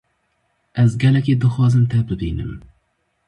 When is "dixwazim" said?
1.41-1.85